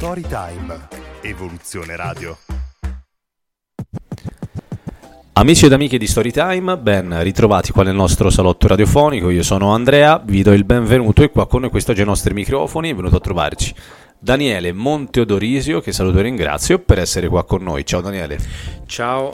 Storytime. 0.00 0.88
Evoluzione 1.20 1.94
Radio. 1.94 2.38
Amici 5.34 5.66
ed 5.66 5.74
amiche 5.74 5.98
di 5.98 6.06
Storytime, 6.06 6.78
ben 6.78 7.22
ritrovati 7.22 7.70
qua 7.70 7.82
nel 7.82 7.94
nostro 7.94 8.30
salotto 8.30 8.66
radiofonico. 8.66 9.28
Io 9.28 9.42
sono 9.42 9.74
Andrea, 9.74 10.18
vi 10.24 10.42
do 10.42 10.54
il 10.54 10.64
benvenuto 10.64 11.22
e 11.22 11.28
qua 11.28 11.46
con 11.46 11.60
noi 11.60 11.68
quest'oggi 11.68 12.00
ai 12.00 12.06
nostri 12.06 12.32
microfoni 12.32 12.88
è 12.88 12.94
venuto 12.94 13.16
a 13.16 13.20
trovarci 13.20 13.74
Daniele 14.18 14.72
Monteodorisio, 14.72 15.82
che 15.82 15.92
saluto 15.92 16.20
e 16.20 16.22
ringrazio 16.22 16.78
per 16.78 16.98
essere 16.98 17.28
qua 17.28 17.44
con 17.44 17.62
noi. 17.62 17.84
Ciao 17.84 18.00
Daniele. 18.00 18.38
Ciao. 18.86 19.30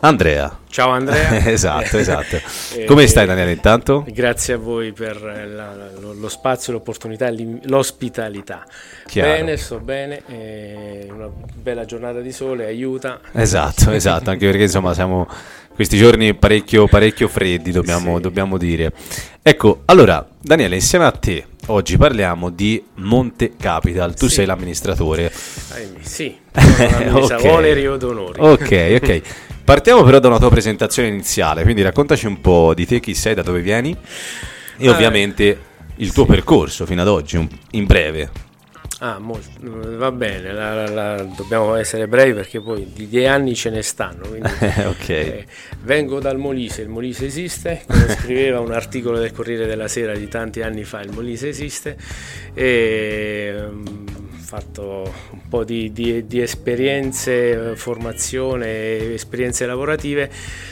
Andrea. 0.00 0.58
Ciao 0.68 0.90
Andrea. 0.90 1.38
esatto, 1.50 1.98
esatto. 1.98 2.38
Come 2.86 3.06
stai 3.06 3.26
Daniele 3.26 3.52
intanto? 3.52 4.04
Grazie 4.08 4.54
a 4.54 4.56
voi 4.58 4.92
per 4.92 5.20
la, 5.22 5.74
lo, 5.98 6.12
lo, 6.12 6.28
spazio, 6.28 6.72
l'opportunità, 6.72 7.30
l'ospitalità. 7.62 8.64
Chiaro. 9.06 9.32
Bene, 9.32 9.56
sto 9.56 9.78
bene, 9.78 10.22
eh, 10.28 11.08
una 11.10 11.28
bella 11.28 11.84
giornata 11.84 12.20
di 12.20 12.32
sole 12.32 12.66
aiuta. 12.66 13.20
Esatto, 13.32 13.90
esatto, 13.92 14.30
anche 14.30 14.46
perché 14.46 14.64
insomma 14.64 14.92
siamo 14.92 15.26
questi 15.74 15.96
giorni 15.96 16.34
parecchio, 16.34 16.86
parecchio 16.86 17.28
freddi, 17.28 17.70
dobbiamo, 17.70 18.16
sì. 18.16 18.22
dobbiamo 18.22 18.58
dire. 18.58 18.92
Ecco, 19.42 19.82
allora 19.86 20.26
Daniele, 20.40 20.74
insieme 20.74 21.04
a 21.04 21.10
te 21.12 21.44
oggi 21.66 21.96
parliamo 21.96 22.50
di 22.50 22.82
Monte 22.96 23.52
Capital, 23.56 24.14
tu 24.14 24.28
Sì. 24.28 24.34
sei 24.34 24.46
l'amministratore. 24.46 25.32
Sì, 26.00 26.36
sono 26.54 27.24
Ok. 27.24 27.44
oneri 27.44 27.84
ed 27.84 28.02
onori. 28.02 28.40
Ok, 28.40 28.98
ok. 29.02 29.20
Partiamo 29.66 30.02
però 30.04 30.20
da 30.20 30.28
una 30.28 30.38
tua 30.38 30.48
presentazione 30.48 31.08
iniziale, 31.08 31.62
quindi 31.64 31.82
raccontaci 31.82 32.26
un 32.26 32.40
po' 32.40 32.72
di 32.74 32.86
te, 32.86 33.00
chi 33.00 33.14
sei, 33.14 33.34
da 33.34 33.42
dove 33.42 33.60
vieni 33.60 33.96
e 34.78 34.88
Ah, 34.88 34.92
ovviamente 34.92 35.58
il 35.96 36.12
tuo 36.12 36.24
percorso 36.24 36.86
fino 36.86 37.00
ad 37.02 37.08
oggi, 37.08 37.48
in 37.72 37.84
breve. 37.86 38.30
Ah, 39.00 39.18
molto, 39.18 39.50
va 39.60 40.10
bene, 40.10 40.52
la- 40.54 40.72
la- 40.74 40.88
la- 40.88 41.22
dobbiamo 41.22 41.74
essere 41.74 42.08
brevi 42.08 42.32
perché 42.32 42.62
poi 42.62 42.90
di 42.94 43.06
di 43.08 43.26
anni 43.26 43.54
ce 43.54 43.68
ne 43.68 43.82
stanno. 43.82 44.26
quindi, 44.26 44.48
ok. 44.88 45.08
eh, 45.10 45.44
vengo 45.82 46.18
dal 46.18 46.38
Molise, 46.38 46.80
il 46.80 46.88
Molise 46.88 47.26
esiste, 47.26 47.82
come 47.86 48.08
scriveva 48.16 48.58
un 48.60 48.72
articolo 48.72 49.18
del 49.18 49.32
Corriere 49.32 49.66
della 49.66 49.86
Sera 49.88 50.14
di 50.14 50.26
tanti 50.28 50.62
anni 50.62 50.84
fa, 50.84 51.02
il 51.02 51.12
Molise 51.12 51.48
esiste 51.48 51.94
e 52.54 53.54
mm, 53.70 53.86
ho 53.86 54.38
fatto 54.38 55.12
un 55.32 55.46
po' 55.46 55.62
di, 55.64 55.92
di- 55.92 56.26
di 56.26 56.40
esperienze, 56.40 57.72
eh, 57.72 57.76
formazione, 57.76 59.12
esperienze 59.12 59.66
lavorative 59.66 60.30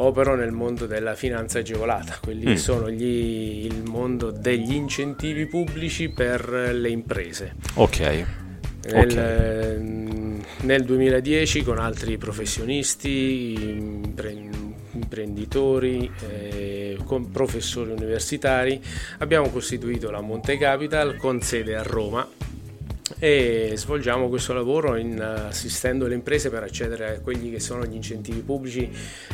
opero 0.00 0.34
nel 0.36 0.52
mondo 0.52 0.86
della 0.86 1.14
finanza 1.14 1.58
agevolata, 1.60 2.18
quelli 2.22 2.52
Mm. 2.52 2.54
sono 2.54 2.90
gli- 2.90 3.64
il 3.66 3.82
mondo 3.84 4.30
degli 4.30 4.74
incentivi 4.74 5.46
pubblici 5.46 6.08
per 6.08 6.48
le 6.72 6.88
imprese. 6.88 7.54
Ok. 7.74 8.24
Nel, 8.90 9.08
Ok. 9.10 9.16
ehm, 9.16 10.42
nel 10.62 10.84
2010 10.84 11.62
con 11.62 11.78
altri 11.78 12.16
professionisti, 12.16 13.54
impre- 13.60 14.46
imprenditori, 14.92 16.10
eh, 16.30 16.96
con 17.04 17.30
professori 17.30 17.90
universitari 17.90 18.80
abbiamo 19.18 19.48
costituito 19.50 20.10
la 20.10 20.20
Monte 20.20 20.56
Capital 20.58 21.16
con 21.16 21.40
sede 21.42 21.76
a 21.76 21.82
Roma 21.82 22.26
e 23.18 23.72
svolgiamo 23.74 24.28
questo 24.28 24.52
lavoro 24.52 24.96
in, 24.96 25.20
assistendo 25.20 26.06
le 26.06 26.14
imprese 26.14 26.50
per 26.50 26.62
accedere 26.62 27.16
a 27.16 27.20
quelli 27.20 27.50
che 27.50 27.60
sono 27.60 27.84
gli 27.84 27.94
incentivi 27.94 28.40
pubblici 28.40 28.88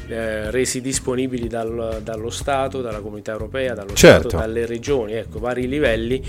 eh, 0.08 0.50
resi 0.50 0.80
disponibili 0.80 1.48
dal- 1.48 2.00
dallo 2.02 2.30
Stato, 2.30 2.80
dalla 2.80 3.00
Comunità 3.00 3.32
Europea, 3.32 3.74
dallo 3.74 3.94
Certo. 3.94 4.28
Stato, 4.28 4.44
dalle 4.44 4.66
regioni, 4.66 5.14
ecco, 5.14 5.38
vari 5.38 5.68
livelli, 5.68 6.22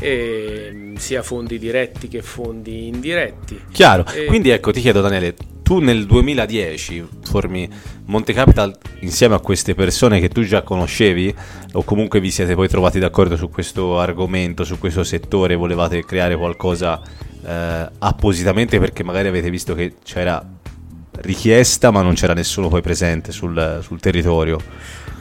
e, 0.00 0.92
sia 0.96 1.22
fondi 1.22 1.58
diretti 1.58 2.08
che 2.08 2.22
fondi 2.22 2.86
indiretti. 2.88 3.60
Chiaro. 3.72 4.04
E- 4.12 4.26
Quindi 4.26 4.50
ecco, 4.50 4.72
ti 4.72 4.80
chiedo 4.80 5.00
Daniele, 5.00 5.34
tu 5.68 5.80
nel 5.80 6.06
2010 6.06 7.06
formi 7.24 7.68
Monte 8.06 8.32
Capital 8.32 8.74
insieme 9.00 9.34
a 9.34 9.38
queste 9.38 9.74
persone 9.74 10.18
che 10.18 10.30
tu 10.30 10.42
già 10.42 10.62
conoscevi 10.62 11.34
o 11.72 11.84
comunque 11.84 12.20
vi 12.20 12.30
siete 12.30 12.54
poi 12.54 12.68
trovati 12.68 12.98
d'accordo 12.98 13.36
su 13.36 13.50
questo 13.50 14.00
argomento, 14.00 14.64
su 14.64 14.78
questo 14.78 15.04
settore, 15.04 15.56
volevate 15.56 16.06
creare 16.06 16.36
qualcosa 16.36 17.02
eh, 17.44 17.86
appositamente 17.98 18.78
perché 18.78 19.04
magari 19.04 19.28
avete 19.28 19.50
visto 19.50 19.74
che 19.74 19.96
c'era 20.02 20.42
richiesta 21.20 21.90
ma 21.90 22.00
non 22.00 22.14
c'era 22.14 22.32
nessuno 22.32 22.68
poi 22.68 22.80
presente 22.80 23.30
sul, 23.30 23.80
sul 23.82 24.00
territorio. 24.00 24.58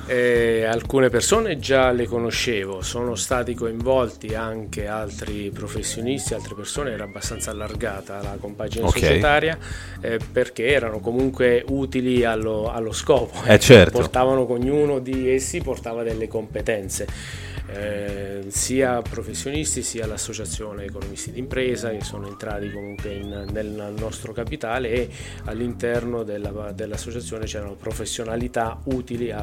Eh, 0.09 0.63
alcune 0.63 1.09
persone 1.09 1.59
già 1.59 1.91
le 1.91 2.05
conoscevo, 2.05 2.81
sono 2.81 3.15
stati 3.15 3.53
coinvolti 3.53 4.33
anche 4.35 4.87
altri 4.87 5.51
professionisti, 5.51 6.33
altre 6.33 6.55
persone, 6.55 6.91
era 6.91 7.03
abbastanza 7.03 7.51
allargata 7.51 8.21
la 8.21 8.37
compagine 8.39 8.85
Ok. 8.85 8.97
societaria 8.99 9.57
eh, 9.99 10.17
perché 10.31 10.67
erano 10.67 10.99
comunque 10.99 11.61
utili 11.67 12.23
allo, 12.23 12.71
allo 12.71 12.93
scopo, 12.93 13.43
Eh, 13.45 13.59
certo. 13.59 13.97
portavano 13.99 14.49
ognuno 14.49 14.99
di 14.99 15.29
essi 15.29 15.59
portava 15.61 16.03
delle 16.03 16.27
competenze. 16.29 17.55
eh, 17.69 18.45
sia 18.47 19.01
professionisti 19.01 19.81
sia 19.83 20.07
l'associazione 20.07 20.85
economisti 20.85 21.33
d'impresa 21.33 21.89
che 21.89 22.01
sono 22.01 22.25
entrati 22.25 22.71
comunque 22.71 23.11
in- 23.11 23.45
nel 23.51 23.93
nostro 23.97 24.31
capitale 24.31 24.89
e 24.89 25.09
all'interno 25.43 26.23
della- 26.23 26.71
dell'associazione 26.73 27.43
c'erano 27.43 27.73
professionalità 27.73 28.79
utili 28.85 29.31
a 29.31 29.41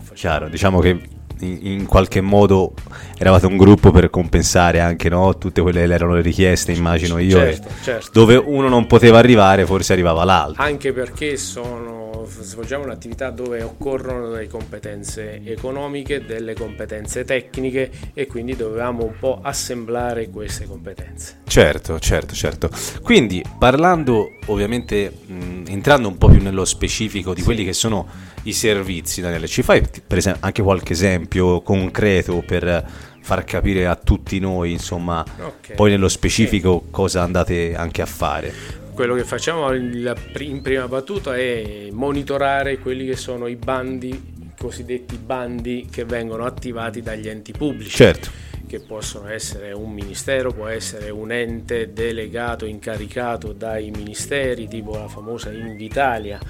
chiaro, 0.00 0.14
chiaro. 0.14 0.48
Diciamo 0.48 0.80
che 0.80 1.00
in, 1.40 1.58
in 1.62 1.86
qualche 1.86 2.20
modo 2.20 2.74
eravate 3.18 3.46
un 3.46 3.56
gruppo 3.56 3.90
per 3.90 4.10
compensare 4.10 4.80
anche 4.80 5.08
no, 5.08 5.36
tutte 5.38 5.60
quelle 5.60 5.86
che 5.86 5.92
erano 5.92 6.14
le 6.14 6.22
richieste, 6.22 6.72
immagino 6.72 7.18
io. 7.18 7.36
Certo, 7.36 7.68
certo. 7.82 8.10
Dove 8.12 8.36
uno 8.36 8.68
non 8.68 8.86
poteva 8.86 9.18
arrivare, 9.18 9.66
forse 9.66 9.92
arrivava 9.92 10.24
l'altro. 10.24 10.62
Anche 10.62 10.92
perché 10.92 11.36
sono 11.36 12.01
facciamo, 12.24 12.44
svolgiamo 12.44 12.84
un'attività 12.84 13.30
dove 13.30 13.62
occorrono 13.62 14.30
delle 14.30 14.48
competenze 14.48 15.42
economiche, 15.44 16.24
delle 16.24 16.54
competenze 16.54 17.24
tecniche 17.24 17.90
e 18.14 18.26
quindi 18.26 18.56
dovevamo 18.56 19.04
un 19.04 19.14
po' 19.18 19.40
assemblare 19.42 20.28
queste 20.30 20.66
competenze. 20.66 21.40
Certo, 21.46 21.98
certo, 21.98 22.34
certo. 22.34 22.70
Quindi 23.02 23.42
parlando 23.58 24.38
ovviamente 24.46 25.12
mh, 25.26 25.64
entrando 25.68 26.08
un 26.08 26.18
po' 26.18 26.28
più 26.28 26.42
nello 26.42 26.64
specifico 26.64 27.34
di 27.34 27.40
sì. 27.40 27.46
quelli 27.46 27.64
che 27.64 27.72
sono 27.72 28.06
i 28.44 28.52
servizi, 28.52 29.20
Daniele, 29.20 29.46
ci 29.46 29.62
fai 29.62 29.82
per 30.06 30.18
esempio 30.18 30.44
anche 30.44 30.62
qualche 30.62 30.92
esempio 30.92 31.60
concreto 31.62 32.42
per 32.44 33.10
far 33.22 33.44
capire 33.44 33.86
a 33.86 33.94
tutti 33.94 34.40
noi, 34.40 34.72
insomma, 34.72 35.24
okay. 35.38 35.76
poi 35.76 35.90
nello 35.90 36.08
specifico 36.08 36.82
sì. 36.84 36.90
cosa 36.90 37.22
andate 37.22 37.74
anche 37.76 38.02
a 38.02 38.06
fare? 38.06 38.80
Quello 38.94 39.14
che 39.14 39.24
facciamo 39.24 39.72
in 39.72 40.60
prima 40.62 40.86
battuta 40.86 41.34
è 41.34 41.88
monitorare 41.90 42.78
quelli 42.78 43.06
che 43.06 43.16
sono 43.16 43.46
i 43.46 43.56
bandi, 43.56 44.08
i 44.10 44.50
cosiddetti 44.56 45.16
bandi 45.16 45.88
che 45.90 46.04
vengono 46.04 46.44
attivati 46.44 47.00
dagli 47.00 47.28
enti 47.28 47.52
pubblici. 47.52 47.96
Certo 47.96 48.50
che 48.72 48.80
possono 48.80 49.28
essere 49.28 49.72
un 49.72 49.92
ministero, 49.92 50.50
può 50.50 50.66
essere 50.66 51.10
un 51.10 51.30
ente 51.30 51.92
delegato, 51.92 52.64
incaricato 52.64 53.52
dai 53.52 53.90
ministeri, 53.90 54.66
tipo 54.66 54.96
la 54.96 55.08
famosa 55.08 55.50
Invitalia, 55.50 56.40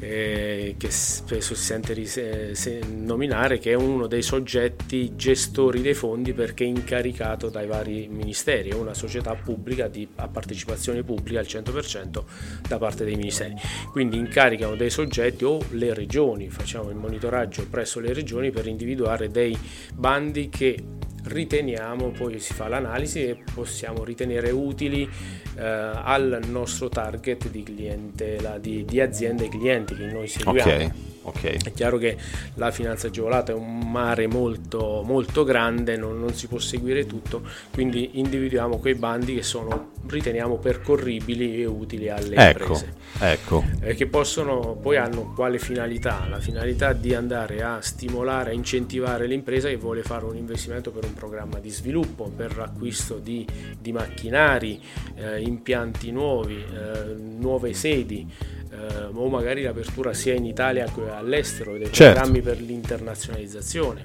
eh, 0.00 0.74
che 0.78 0.90
spesso 0.90 1.54
si 1.54 1.62
sente 1.62 1.92
rise- 1.92 2.80
nominare, 2.88 3.58
che 3.58 3.72
è 3.72 3.74
uno 3.74 4.06
dei 4.06 4.22
soggetti 4.22 5.16
gestori 5.16 5.80
dei 5.80 5.94
fondi 5.94 6.32
perché 6.32 6.64
è 6.64 6.68
incaricato 6.68 7.48
dai 7.48 7.66
vari 7.66 8.08
ministeri, 8.08 8.70
è 8.70 8.74
una 8.74 8.94
società 8.94 9.34
pubblica 9.34 9.88
di, 9.88 10.06
a 10.16 10.28
partecipazione 10.28 11.02
pubblica 11.02 11.40
al 11.40 11.46
100% 11.46 12.22
da 12.66 12.78
parte 12.78 13.04
dei 13.04 13.16
ministeri. 13.16 13.54
Quindi 13.90 14.16
incaricano 14.18 14.76
dei 14.76 14.90
soggetti 14.90 15.44
o 15.44 15.58
le 15.70 15.94
regioni, 15.94 16.48
facciamo 16.48 16.90
il 16.90 16.96
monitoraggio 16.96 17.66
presso 17.68 18.00
le 18.00 18.12
regioni 18.12 18.50
per 18.50 18.66
individuare 18.66 19.28
dei 19.28 19.56
bandi 19.94 20.48
che 20.48 20.82
riteniamo, 21.24 22.10
poi 22.10 22.38
si 22.38 22.54
fa 22.54 22.68
l'analisi 22.68 23.24
e 23.24 23.36
possiamo 23.54 24.04
ritenere 24.04 24.50
utili 24.50 25.08
eh, 25.56 25.62
al 25.62 26.40
nostro 26.48 26.88
target 26.88 27.48
di 27.50 27.62
cliente, 27.62 28.38
di, 28.60 28.84
di 28.84 29.00
aziende 29.00 29.44
e 29.44 29.48
clienti 29.48 29.94
che 29.94 30.06
noi 30.06 30.26
seguiamo. 30.28 30.72
Okay. 30.72 30.92
Okay. 31.28 31.58
È 31.62 31.72
chiaro 31.72 31.98
che 31.98 32.16
la 32.54 32.70
finanza 32.70 33.08
agevolata 33.08 33.52
è 33.52 33.54
un 33.54 33.90
mare 33.90 34.26
molto, 34.26 35.02
molto 35.04 35.44
grande, 35.44 35.96
non, 35.96 36.18
non, 36.18 36.34
si 36.34 36.46
può 36.46 36.58
seguire 36.58 37.06
tutto, 37.06 37.42
quindi 37.72 38.18
individuiamo 38.18 38.78
quei 38.78 38.94
bandi 38.94 39.34
che 39.34 39.42
sono, 39.42 39.90
riteniamo 40.06 40.56
percorribili 40.56 41.60
e 41.60 41.66
utili 41.66 42.08
alle 42.08 42.36
ecco, 42.36 42.62
imprese. 42.62 42.94
Ecco. 43.20 43.64
Eh, 43.80 43.94
che 43.94 44.06
possono, 44.06 44.78
poi 44.80 44.96
hanno 44.96 45.32
quale 45.34 45.58
finalità? 45.58 46.26
La 46.28 46.40
finalità 46.40 46.92
di 46.92 47.14
andare 47.14 47.62
a 47.62 47.80
stimolare, 47.80 48.50
a 48.50 48.54
incentivare 48.54 49.26
l'impresa 49.26 49.68
che 49.68 49.76
vuole 49.76 50.02
fare 50.02 50.24
un 50.24 50.36
investimento 50.36 50.90
per 50.90 51.04
un 51.04 51.14
programma 51.14 51.58
di 51.58 51.70
sviluppo, 51.70 52.30
per 52.34 52.58
acquisto 52.58 53.18
di, 53.18 53.46
di 53.78 53.92
macchinari, 53.92 54.80
eh, 55.16 55.40
impianti 55.40 56.10
nuovi, 56.10 56.56
eh, 56.56 57.14
nuove 57.14 57.74
sedi 57.74 58.56
eh, 58.78 59.08
o 59.12 59.28
magari 59.28 59.62
l'apertura 59.62 60.14
sia 60.14 60.34
in 60.34 60.44
Italia 60.44 60.84
che 60.84 61.10
all'estero, 61.10 61.76
dei 61.76 61.92
certo. 61.92 62.12
programmi 62.14 62.42
per 62.42 62.60
l'internazionalizzazione, 62.60 64.04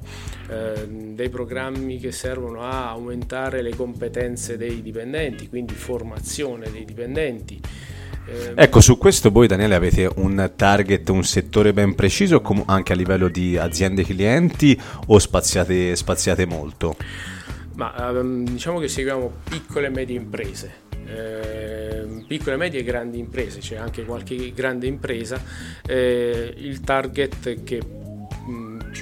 eh, 0.49 0.87
dei 0.87 1.29
programmi 1.29 1.99
che 1.99 2.11
servono 2.11 2.63
a 2.63 2.89
aumentare 2.89 3.61
le 3.61 3.75
competenze 3.75 4.57
dei 4.57 4.81
dipendenti, 4.81 5.47
quindi 5.47 5.73
formazione 5.73 6.71
dei 6.71 6.85
dipendenti. 6.85 7.61
Eh, 8.25 8.53
ecco, 8.55 8.79
su 8.79 8.97
questo 8.97 9.31
voi 9.31 9.47
Daniele 9.47 9.75
avete 9.75 10.09
un 10.15 10.51
target, 10.55 11.09
un 11.09 11.23
settore 11.23 11.73
ben 11.73 11.93
preciso 11.93 12.41
anche 12.65 12.93
a 12.93 12.95
livello 12.95 13.27
di 13.27 13.57
aziende 13.57 14.03
clienti 14.03 14.79
o 15.07 15.19
spaziate, 15.19 15.95
spaziate 15.95 16.45
molto? 16.45 16.95
Ma 17.75 17.93
ehm, 18.11 18.45
diciamo 18.45 18.79
che 18.79 18.87
seguiamo 18.87 19.31
piccole 19.49 19.87
e 19.87 19.89
medie 19.89 20.15
imprese 20.15 20.82
eh, 21.05 22.23
piccole, 22.27 22.57
medie 22.57 22.79
e 22.79 22.83
grandi 22.83 23.19
imprese, 23.19 23.59
c'è 23.59 23.75
anche 23.75 24.03
qualche 24.03 24.51
grande 24.53 24.87
impresa, 24.87 25.41
eh, 25.85 26.53
il 26.57 26.81
target 26.81 27.63
che 27.63 28.02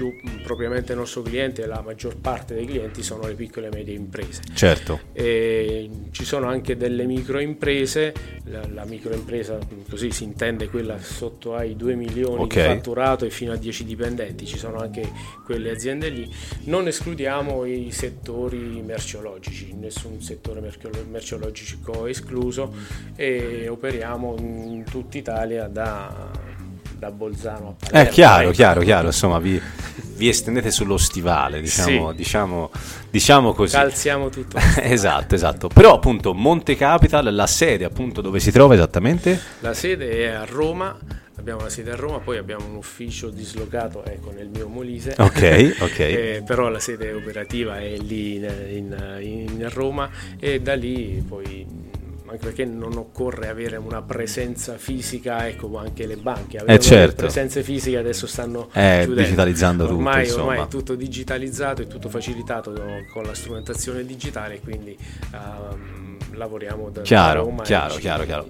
più 0.01 0.15
propriamente 0.41 0.93
il 0.93 0.97
nostro 0.97 1.21
cliente, 1.21 1.67
la 1.67 1.81
maggior 1.81 2.17
parte 2.17 2.55
dei 2.55 2.65
clienti 2.65 3.03
sono 3.03 3.27
le 3.27 3.35
piccole 3.35 3.67
e 3.67 3.69
medie 3.71 3.93
imprese. 3.93 4.41
Certo. 4.53 4.99
E 5.13 5.89
ci 6.09 6.25
sono 6.25 6.47
anche 6.47 6.75
delle 6.75 7.05
microimprese, 7.05 8.13
la, 8.45 8.67
la 8.73 8.85
microimpresa 8.85 9.59
così 9.87 10.11
si 10.11 10.23
intende 10.23 10.69
quella 10.69 10.99
sotto 10.99 11.53
ai 11.53 11.75
2 11.75 11.93
milioni 11.93 12.43
okay. 12.43 12.67
di 12.69 12.75
fatturato 12.75 13.25
e 13.25 13.29
fino 13.29 13.51
a 13.51 13.57
10 13.57 13.83
dipendenti, 13.83 14.47
ci 14.47 14.57
sono 14.57 14.79
anche 14.79 15.07
quelle 15.45 15.69
aziende 15.69 16.09
lì. 16.09 16.29
Non 16.63 16.87
escludiamo 16.87 17.65
i 17.65 17.91
settori 17.91 18.81
merceologici, 18.81 19.73
nessun 19.73 20.21
settore 20.21 20.61
merceologico 21.09 22.07
escluso 22.07 22.73
e 23.15 23.67
operiamo 23.67 24.35
in 24.39 24.83
tutta 24.89 25.17
Italia 25.17 25.67
da 25.67 26.49
da 27.01 27.09
Bolzano 27.09 27.69
a 27.69 27.73
Palermo. 27.73 28.09
Eh, 28.09 28.13
chiaro, 28.13 28.43
ecco. 28.43 28.51
chiaro, 28.51 28.81
chiaro, 28.81 29.07
insomma, 29.07 29.39
vi, 29.39 29.59
vi, 30.17 30.29
estendete 30.29 30.69
sullo 30.69 30.97
stivale, 30.97 31.59
diciamo, 31.59 32.11
sì. 32.11 32.15
diciamo, 32.15 32.69
diciamo 33.09 33.53
così. 33.53 33.75
Calziamo 33.75 34.29
tutto. 34.29 34.59
esatto, 34.77 35.33
esatto. 35.33 35.67
Però 35.67 35.95
appunto 35.95 36.35
Monte 36.35 36.75
Capital, 36.75 37.33
la 37.33 37.47
sede 37.47 37.85
appunto 37.85 38.21
dove 38.21 38.39
si 38.39 38.51
trova 38.51 38.75
esattamente? 38.75 39.41
La 39.61 39.73
sede 39.73 40.11
è 40.11 40.27
a 40.27 40.45
Roma, 40.45 40.95
abbiamo 41.37 41.61
la 41.61 41.69
sede 41.69 41.89
a 41.89 41.95
Roma, 41.95 42.19
poi 42.19 42.37
abbiamo 42.37 42.67
un 42.67 42.75
ufficio 42.75 43.31
dislocato 43.31 44.05
ecco, 44.05 44.31
nel 44.31 44.49
mio 44.49 44.67
Molise, 44.67 45.15
ok, 45.17 45.77
ok. 45.81 45.99
eh, 45.99 46.43
però 46.45 46.69
la 46.69 46.79
sede 46.79 47.13
operativa 47.13 47.79
è 47.79 47.97
lì 47.97 48.35
in, 48.35 48.45
in, 49.21 49.55
in 49.57 49.69
Roma 49.71 50.07
e 50.39 50.61
da 50.61 50.75
lì 50.75 51.23
poi 51.27 51.65
anche 52.31 52.45
perché 52.45 52.65
non 52.65 52.97
occorre 52.97 53.49
avere 53.49 53.75
una 53.75 54.01
presenza 54.01 54.77
fisica, 54.77 55.47
ecco 55.47 55.77
anche 55.77 56.05
le 56.05 56.15
banche 56.15 56.57
avevano 56.57 56.77
eh 56.77 56.81
certo. 56.81 57.15
presenze 57.23 57.61
fisiche 57.61 57.97
adesso 57.97 58.25
stanno 58.25 58.69
eh, 58.73 59.05
digitalizzando 59.13 59.83
ormai, 59.83 60.27
tutto. 60.27 60.41
Ormai 60.41 60.59
è 60.61 60.67
tutto 60.67 60.95
digitalizzato, 60.95 61.81
è 61.81 61.87
tutto 61.87 62.07
facilitato 62.07 62.73
con 63.11 63.23
la 63.23 63.33
strumentazione 63.33 64.05
digitale, 64.05 64.61
quindi 64.61 64.97
um, 65.33 66.17
lavoriamo 66.33 66.89
da 66.89 67.01
chiaro, 67.01 67.43
Roma 67.43 67.63
chiaro, 67.63 67.95
chiaro, 67.95 68.23
chiaro. 68.23 68.47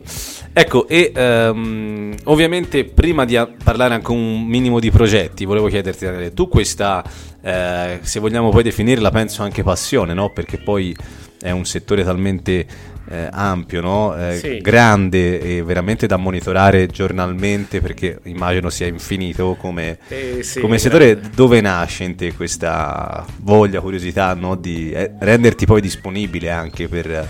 Ecco, 0.54 0.88
e 0.88 1.12
um, 1.16 2.14
ovviamente 2.26 2.86
prima 2.86 3.26
di 3.26 3.40
parlare 3.64 3.96
anche 3.96 4.12
un 4.12 4.44
minimo 4.46 4.80
di 4.80 4.92
progetti, 4.92 5.44
volevo 5.44 5.68
chiederti, 5.68 6.34
tu 6.36 6.48
questa, 6.48 7.04
eh, 7.42 7.98
se 8.02 8.20
vogliamo 8.20 8.50
poi 8.50 8.62
definirla, 8.62 9.10
penso 9.10 9.42
anche 9.42 9.64
passione, 9.64 10.14
no? 10.14 10.32
Perché 10.32 10.60
poi 10.60 10.96
è 11.42 11.52
un 11.52 11.66
settore 11.66 12.04
talmente 12.04 12.66
eh, 13.10 13.28
ampio, 13.32 13.82
no? 13.82 14.16
eh, 14.16 14.38
sì. 14.38 14.58
grande 14.60 15.42
e 15.42 15.64
veramente 15.64 16.08
da 16.08 16.18
monitorare 16.18 16.88
giornalmente 16.88 17.82
perché 17.82 18.20
immagino 18.24 18.70
sia 18.70 18.88
infinito 18.88 19.56
come, 19.56 19.98
eh, 20.08 20.44
sì, 20.44 20.60
come 20.60 20.78
settore. 20.78 21.20
Dove 21.34 21.60
nasce 21.60 22.04
in 22.04 22.16
te 22.16 22.34
questa 22.34 23.26
voglia, 23.38 23.82
curiosità 23.82 24.34
no? 24.34 24.56
di 24.56 24.92
eh, 24.92 25.12
renderti 25.20 25.66
poi 25.66 25.82
disponibile 25.82 26.52
anche 26.52 26.88
per 26.88 27.28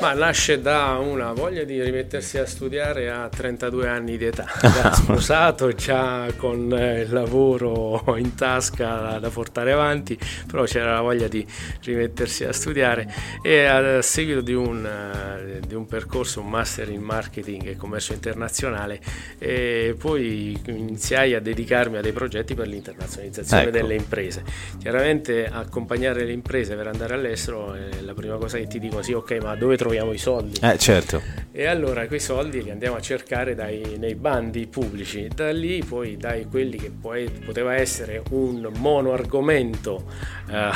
ma 0.00 0.12
nasce 0.12 0.60
da 0.60 0.96
una 0.98 1.32
voglia 1.32 1.64
di 1.64 1.82
rimettersi 1.82 2.38
a 2.38 2.46
studiare 2.46 3.10
a 3.10 3.28
32 3.28 3.88
anni 3.88 4.16
di 4.16 4.26
età, 4.26 4.46
già 4.60 4.92
sposato, 4.92 5.72
già 5.72 6.26
con 6.36 6.72
eh, 6.72 7.00
il 7.00 7.12
lavoro 7.12 8.14
in 8.16 8.36
tasca 8.36 9.18
da 9.18 9.28
portare 9.28 9.72
avanti, 9.72 10.16
però 10.46 10.62
c'era 10.64 10.94
la 10.94 11.00
voglia 11.00 11.26
di 11.26 11.44
rimettersi 11.82 12.44
a 12.44 12.52
studiare 12.52 13.12
e 13.42 13.64
a 13.64 14.00
seguito 14.00 14.40
di 14.40 14.54
un, 14.54 14.86
eh, 14.86 15.60
di 15.66 15.74
un 15.74 15.86
percorso, 15.86 16.40
un 16.40 16.48
master 16.48 16.90
in 16.90 17.02
marketing 17.02 17.66
e 17.66 17.76
commercio 17.76 18.12
internazionale, 18.12 19.00
e 19.38 19.96
poi 19.98 20.56
iniziai 20.66 21.34
a 21.34 21.40
dedicarmi 21.40 21.96
a 21.96 22.00
dei 22.00 22.12
progetti 22.12 22.54
per 22.54 22.68
l'internazionalizzazione 22.68 23.62
ecco. 23.64 23.72
delle 23.72 23.94
imprese. 23.96 24.44
Chiaramente 24.78 25.48
accompagnare 25.50 26.24
le 26.24 26.32
imprese 26.32 26.76
per 26.76 26.86
andare 26.86 27.14
all'estero 27.14 27.74
è 27.74 28.00
la 28.00 28.14
prima 28.14 28.36
cosa 28.36 28.58
che 28.58 28.68
ti 28.68 28.78
dico, 28.78 29.02
sì 29.02 29.12
ok, 29.12 29.38
ma 29.42 29.56
dove 29.56 29.76
trovo 29.76 29.86
troviamo 29.88 30.12
i 30.12 30.18
soldi. 30.18 30.58
Eh, 30.60 30.76
certo. 30.78 31.22
E 31.50 31.66
allora 31.66 32.06
quei 32.06 32.20
soldi 32.20 32.62
li 32.62 32.70
andiamo 32.70 32.96
a 32.96 33.00
cercare 33.00 33.54
dai, 33.54 33.96
nei 33.98 34.14
bandi 34.14 34.66
pubblici. 34.66 35.28
Da 35.34 35.50
lì 35.50 35.82
poi 35.82 36.16
dai 36.16 36.44
quelli 36.44 36.76
che 36.76 36.90
poi 36.90 37.28
poteva 37.44 37.74
essere 37.74 38.22
un 38.30 38.70
mono 38.76 39.12
argomento 39.12 40.04
eh, 40.50 40.70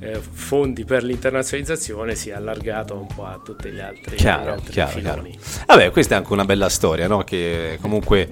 eh, 0.00 0.18
fondi 0.18 0.84
per 0.84 1.04
l'internazionalizzazione 1.04 2.14
si 2.14 2.30
è 2.30 2.32
allargato 2.32 2.96
un 2.96 3.06
po' 3.06 3.26
a 3.26 3.40
tutti 3.44 3.70
gli 3.70 3.80
altri, 3.80 4.16
chiaro, 4.16 4.44
gli 4.44 4.48
altri 4.48 4.72
chiaro, 4.72 5.00
chiaro. 5.00 5.28
Vabbè, 5.66 5.90
questa 5.90 6.14
è 6.14 6.18
anche 6.18 6.32
una 6.32 6.44
bella 6.46 6.70
storia, 6.70 7.06
no? 7.06 7.22
Che 7.22 7.78
comunque 7.80 8.28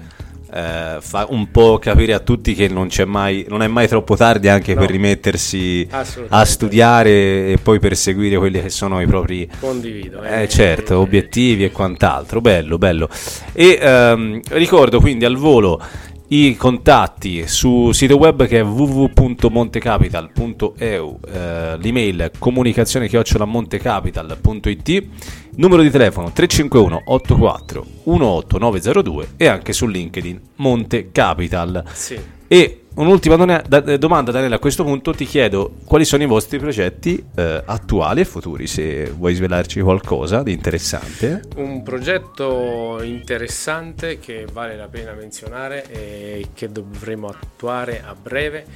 eh, 0.53 0.97
fa 1.01 1.27
un 1.31 1.51
po' 1.51 1.79
capire 1.79 2.13
a 2.15 2.19
tutti 2.19 2.55
che 2.55 2.69
non, 2.69 2.89
c'è 2.89 3.05
mai, 3.05 3.45
non 3.49 3.63
è 3.63 3.67
mai 3.69 3.87
troppo 3.89 4.17
tardi 4.17 4.49
anche 4.49 4.75
No. 4.75 4.81
per 4.81 4.91
rimettersi 4.91 5.87
a 6.29 6.45
studiare 6.45 7.11
e 7.53 7.59
poi 7.63 7.79
perseguire 7.79 8.37
quelli 8.39 8.61
che 8.61 8.71
sono 8.71 9.01
i 9.01 9.07
propri 9.07 9.49
Condivido. 9.61 10.23
eh, 10.23 10.49
certo, 10.49 10.99
obiettivi 10.99 11.65
e 11.65 11.71
quant'altro, 11.71 12.41
bello, 12.41 12.79
bello. 12.79 13.09
E 13.53 13.79
ehm, 13.81 14.41
ricordo 14.51 15.01
quindi 15.01 15.25
al 15.25 15.37
volo 15.37 15.81
i 16.33 16.55
contatti 16.57 17.49
su 17.49 17.91
sito 17.91 18.17
web 18.17 18.47
che 18.47 18.61
è 18.61 18.65
www.montecapital.eu, 18.65 21.19
eh, 21.27 21.77
l'email 21.77 22.31
comunicazione 22.39 23.09
montecapital.it, 23.45 25.07
numero 25.57 25.83
di 25.83 25.91
telefono 25.91 26.31
351 26.31 27.03
84 27.05 27.85
18902 28.05 29.31
e 29.37 29.49
anche 29.49 29.73
su 29.73 29.89
LinkedIn 29.89 30.41
Monte 30.57 31.11
Capital. 31.11 31.83
Sì. 31.93 32.39
E 32.53 32.87
un'ultima 32.95 33.63
eh, 33.63 33.97
domanda, 33.97 34.33
Daniele, 34.33 34.57
a 34.57 34.59
questo 34.59 34.83
punto 34.83 35.13
ti 35.13 35.25
chiedo 35.25 35.75
quali 35.85 36.05
sono 36.05 36.25
i 36.25 36.27
vostri 36.27 36.59
progetti 36.59 37.25
eh, 37.37 37.63
attuali 37.65 38.23
e 38.23 38.25
futuri, 38.25 38.67
se 38.67 39.09
vuoi 39.09 39.35
svelarci 39.35 39.81
qualcosa 39.81 40.43
di 40.43 40.51
interessante. 40.51 41.43
Un 41.55 41.85
progetto 41.85 43.01
interessante 43.05 44.19
che 44.19 44.47
vale 44.53 44.75
la 44.75 44.89
pena 44.89 45.13
menzionare 45.13 45.89
e 45.93 46.49
che 46.53 46.73
dovremo 46.73 47.29
attuare 47.29 48.03
a 48.05 48.17
breve 48.21 48.67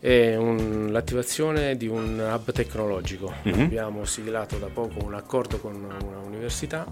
è 0.00 0.34
un- 0.34 0.88
l'attivazione 0.90 1.76
di 1.76 1.86
un 1.86 2.18
hub 2.18 2.52
tecnologico. 2.52 3.32
Mhm. 3.42 3.60
Abbiamo 3.60 4.04
siglato 4.06 4.56
da 4.56 4.68
poco 4.68 5.04
un 5.04 5.14
accordo 5.14 5.58
con 5.58 5.74
una 5.74 6.18
università 6.24 6.86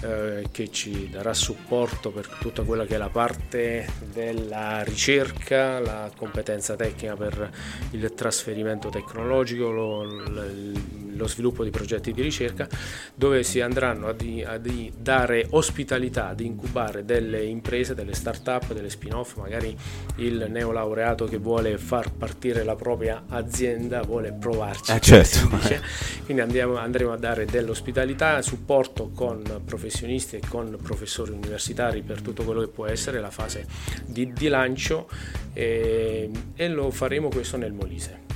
eh, 0.00 0.46
che 0.52 0.70
ci 0.70 1.08
darà 1.10 1.34
supporto 1.34 2.10
per 2.10 2.28
tutta 2.40 2.62
quella 2.62 2.86
che 2.86 2.94
è 2.94 2.98
la 2.98 3.08
parte 3.08 3.84
della 4.12 4.82
ricerca, 4.84 5.80
la 5.80 6.08
competenza 6.16 6.76
tecnica 6.76 7.16
per 7.16 7.50
il 7.90 8.14
trasferimento 8.14 8.90
tecnologico, 8.90 9.72
lo, 9.72 10.04
lo 10.04 11.26
sviluppo 11.26 11.64
di 11.64 11.70
progetti 11.70 12.12
di 12.12 12.22
ricerca, 12.22 12.68
dove 13.12 13.42
si 13.42 13.60
andranno 13.60 14.06
a, 14.06 14.12
di- 14.12 14.44
a 14.44 14.56
di 14.58 14.92
dare 14.96 15.48
ospitalità, 15.50 16.28
ad 16.28 16.40
incubare 16.40 17.04
delle 17.04 17.42
imprese, 17.42 17.94
delle 17.94 18.14
start-up, 18.14 18.72
delle 18.72 18.90
spin-off, 18.90 19.34
magari 19.34 19.76
il 20.16 20.46
neolaureato 20.48 21.24
che 21.24 21.38
vuole 21.38 21.76
far 21.76 22.12
partire 22.38 22.62
la 22.62 22.76
propria 22.76 23.24
azienda, 23.28 24.00
vuole 24.02 24.32
provarci. 24.32 24.92
Eh, 24.92 25.00
certo. 25.00 25.48
Quindi 26.24 26.40
andiamo- 26.40 26.76
andremo 26.76 27.12
a 27.12 27.16
dare 27.16 27.46
dell'ospitalità, 27.46 28.40
supporto 28.42 29.10
con 29.12 29.42
professionisti 29.64 30.36
e 30.36 30.40
con 30.48 30.78
professori 30.80 31.32
universitari 31.32 32.02
per 32.02 32.22
tutto 32.22 32.44
quello 32.44 32.60
che 32.60 32.68
può 32.68 32.86
essere 32.86 33.20
la 33.20 33.30
fase 33.30 33.66
di, 34.06 34.32
di 34.32 34.46
lancio 34.46 35.08
e, 35.52 36.30
e 36.54 36.68
lo 36.68 36.90
faremo 36.92 37.28
questo 37.28 37.56
nel 37.56 37.72
Molise. 37.72 38.27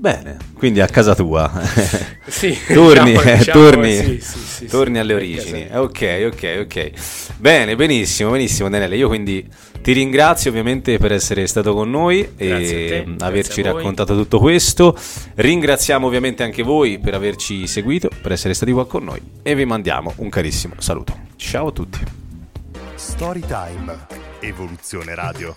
Bene, 0.00 0.38
quindi 0.54 0.80
a 0.80 0.86
casa 0.86 1.14
tua. 1.14 1.50
Sì, 2.30 2.56
torni, 2.72 3.10
diciamo- 3.10 3.28
eh, 3.28 3.36
diciamo, 3.38 3.64
torni, 3.64 3.96
sì, 3.96 4.20
sì, 4.20 4.38
sì, 4.38 4.66
torni 4.66 4.94
sì, 4.94 5.00
alle 5.00 5.14
origini. 5.14 5.68
Ok, 5.72 6.30
ok, 6.32 6.58
ok. 6.60 6.90
Bene, 7.38 7.74
benissimo, 7.74 8.30
benissimo 8.30 8.70
Daniele. 8.70 8.96
Io 8.96 9.08
quindi 9.08 9.46
ti 9.82 9.92
ringrazio 9.92 10.50
ovviamente 10.50 10.96
per 10.98 11.10
essere 11.10 11.46
stato 11.48 11.74
con 11.74 11.90
noi 11.90 12.20
Grazie 12.36 13.02
e 13.02 13.04
te, 13.16 13.24
averci 13.24 13.62
raccontato 13.62 14.14
tutto 14.14 14.38
questo. 14.38 14.96
Ringraziamo 15.34 16.06
ovviamente 16.06 16.44
anche 16.44 16.62
voi 16.62 17.00
per 17.00 17.14
averci 17.14 17.66
seguito, 17.66 18.08
per 18.22 18.30
essere 18.32 18.54
stati 18.54 18.70
qua 18.70 18.86
con 18.86 19.02
noi 19.02 19.20
e 19.42 19.54
vi 19.56 19.64
mandiamo 19.64 20.12
un 20.16 20.28
carissimo 20.28 20.74
saluto. 20.78 21.18
Ciao 21.34 21.66
a 21.66 21.72
tutti. 21.72 21.98
Storytime. 22.94 24.06
Evoluzione 24.38 25.14
Radio. 25.16 25.56